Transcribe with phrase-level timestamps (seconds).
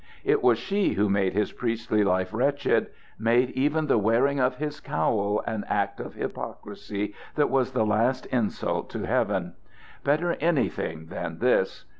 [0.23, 2.87] It was she who made his priestly life wretched
[3.19, 8.25] made even the wearing of his cowl an act of hypocrisy that was the last
[8.33, 9.53] insult to Heaven.
[10.03, 11.85] Better anything than this.